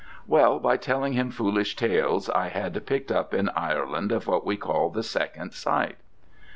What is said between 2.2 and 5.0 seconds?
I had picked up in Ireland of what we call